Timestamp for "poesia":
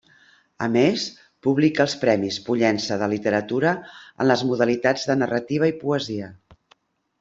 5.87-6.37